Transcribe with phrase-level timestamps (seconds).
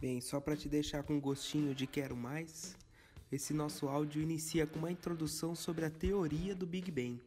[0.00, 2.74] Bem, só para te deixar com gostinho de quero mais,
[3.30, 7.20] esse nosso áudio inicia com uma introdução sobre a teoria do Big Bang.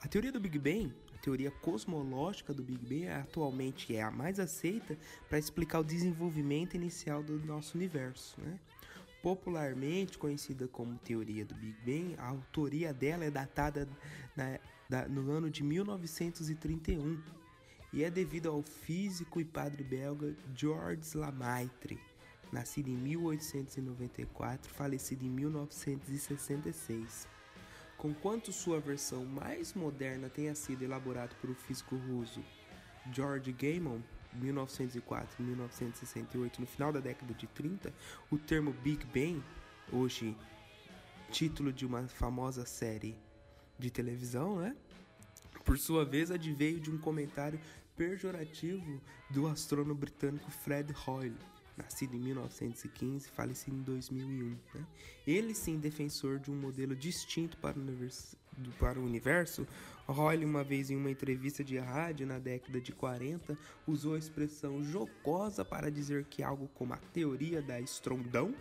[0.00, 4.40] A teoria do Big Bang, a teoria cosmológica do Big Bang, atualmente é a mais
[4.40, 4.96] aceita
[5.28, 8.40] para explicar o desenvolvimento inicial do nosso universo.
[8.40, 8.58] Né?
[9.26, 13.88] Popularmente conhecida como teoria do Big Bang, a autoria dela é datada
[14.36, 17.20] na, da, no ano de 1931
[17.92, 21.98] e é devido ao físico e padre belga Georges Lamaitre,
[22.52, 27.26] nascido em 1894, falecido em 1966.
[27.98, 32.44] Conquanto sua versão mais moderna tenha sido elaborada por o físico russo
[33.12, 34.00] George Gamow,
[34.36, 37.92] 1904 e 1968, no final da década de 30,
[38.30, 39.42] o termo Big Bang,
[39.92, 40.36] hoje
[41.30, 43.16] título de uma famosa série
[43.78, 44.76] de televisão, né?
[45.64, 47.60] Por sua vez, adveio de um comentário
[47.96, 51.36] pejorativo do astrônomo britânico Fred Hoyle,
[51.76, 54.50] nascido em 1915 falecido em 2001.
[54.50, 54.86] Né?
[55.26, 58.36] Ele sim defensor de um modelo distinto para o, universo,
[58.78, 59.66] para o universo.
[60.06, 64.82] Hoyle, uma vez em uma entrevista de rádio na década de 40, usou a expressão
[64.84, 68.54] jocosa para dizer que algo como a teoria da estrondão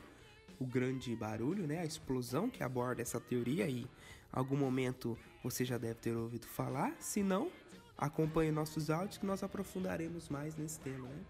[0.59, 3.85] o grande barulho, né, a explosão que aborda essa teoria e
[4.31, 7.51] algum momento você já deve ter ouvido falar, se não,
[7.97, 11.07] acompanhe nossos áudios que nós aprofundaremos mais nesse tema.
[11.07, 11.23] Né?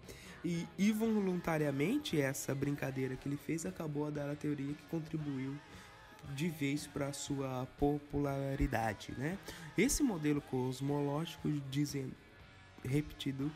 [0.44, 5.56] E involuntariamente essa brincadeira que ele fez acabou a dar a teoria que contribuiu
[6.34, 9.38] de vez para sua popularidade, né?
[9.76, 12.14] Esse modelo cosmológico dizendo
[12.86, 13.50] repetido,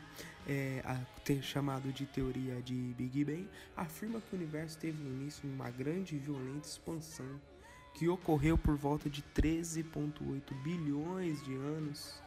[0.47, 5.47] é, a, ter chamado de teoria de Big Bang, afirma que o universo teve início
[5.49, 7.39] uma grande e violenta expansão
[7.93, 12.21] que ocorreu por volta de 13,8 bilhões de anos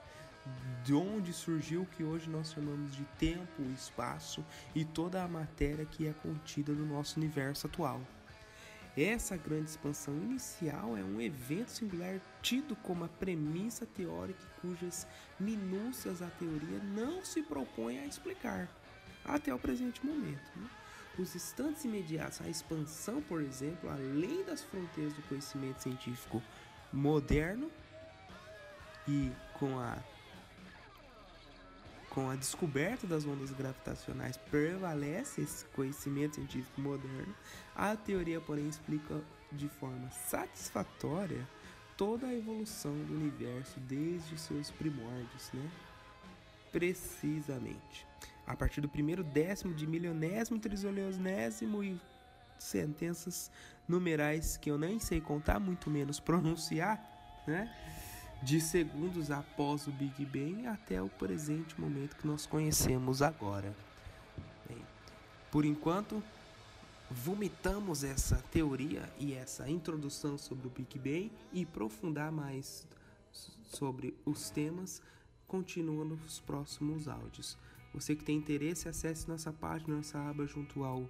[0.83, 5.87] de onde surgiu o que hoje nós chamamos de tempo, espaço e toda a matéria
[5.87, 8.01] que é contida no nosso universo atual.
[8.97, 15.05] Essa grande expansão inicial é um evento singular tido como a premissa teórica cujas
[15.39, 18.69] minúcias a teoria não se propõe a explicar,
[19.25, 20.49] até o presente momento.
[20.55, 20.69] Né?
[21.19, 26.41] Os instantes imediatos, a expansão, por exemplo, além das fronteiras do conhecimento científico
[26.93, 27.71] moderno
[29.09, 29.99] e com a
[32.15, 37.35] com a descoberta das ondas gravitacionais prevalece esse conhecimento científico moderno,
[37.75, 39.21] a teoria, porém, explica
[39.51, 41.47] de forma satisfatória
[41.97, 45.69] toda a evolução do universo desde os seus primórdios, né?
[46.71, 48.07] Precisamente.
[48.47, 52.01] A partir do primeiro décimo de milionésimo, trizilionésimo e
[52.59, 53.51] sentenças
[53.89, 57.01] numerais que eu nem sei contar, muito menos pronunciar,
[57.45, 57.75] né?
[58.45, 63.75] De segundos após o Big Bang até o presente momento que nós conhecemos agora.
[64.69, 64.77] Bem,
[65.51, 66.23] por enquanto,
[67.11, 72.87] vomitamos essa teoria e essa introdução sobre o Big Bang e aprofundar mais
[73.33, 75.01] sobre os temas
[75.49, 77.57] continuando nos próximos áudios.
[77.95, 81.09] Você que tem interesse, acesse nossa página, nossa aba junto ao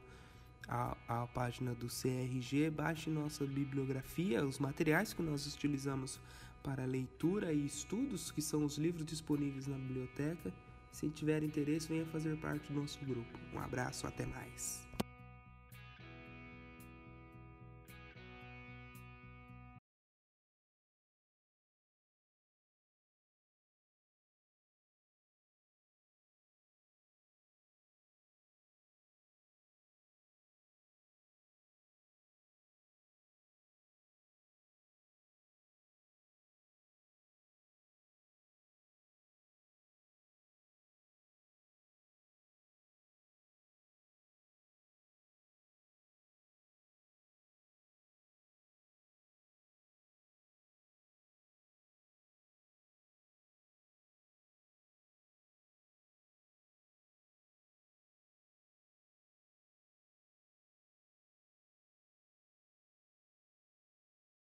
[0.69, 6.21] a, a página do CRG, baixe nossa bibliografia, os materiais que nós utilizamos
[6.65, 10.53] para leitura e estudos, que são os livros disponíveis na biblioteca.
[10.91, 13.39] Se tiver interesse, venha fazer parte do nosso grupo.
[13.53, 14.94] Um abraço, até mais.